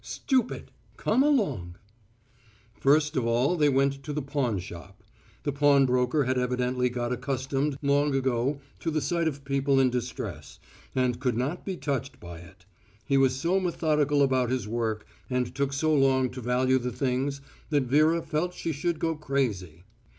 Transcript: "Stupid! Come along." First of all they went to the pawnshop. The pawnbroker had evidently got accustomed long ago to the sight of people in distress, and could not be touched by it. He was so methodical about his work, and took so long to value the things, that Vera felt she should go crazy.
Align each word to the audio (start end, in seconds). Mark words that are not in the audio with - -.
"Stupid! 0.03 0.71
Come 0.97 1.21
along." 1.21 1.75
First 2.79 3.15
of 3.15 3.27
all 3.27 3.55
they 3.55 3.69
went 3.69 4.01
to 4.01 4.13
the 4.13 4.21
pawnshop. 4.23 5.03
The 5.43 5.51
pawnbroker 5.51 6.23
had 6.23 6.39
evidently 6.39 6.89
got 6.89 7.13
accustomed 7.13 7.77
long 7.83 8.15
ago 8.15 8.59
to 8.79 8.89
the 8.89 8.99
sight 8.99 9.27
of 9.27 9.45
people 9.45 9.79
in 9.79 9.91
distress, 9.91 10.57
and 10.95 11.19
could 11.19 11.37
not 11.37 11.67
be 11.67 11.77
touched 11.77 12.19
by 12.19 12.39
it. 12.39 12.65
He 13.05 13.17
was 13.19 13.35
so 13.35 13.59
methodical 13.59 14.23
about 14.23 14.49
his 14.49 14.67
work, 14.67 15.05
and 15.29 15.53
took 15.53 15.71
so 15.71 15.93
long 15.93 16.31
to 16.31 16.41
value 16.41 16.79
the 16.79 16.91
things, 16.91 17.39
that 17.69 17.83
Vera 17.83 18.23
felt 18.23 18.55
she 18.55 18.71
should 18.71 18.97
go 18.97 19.13
crazy. 19.15 19.83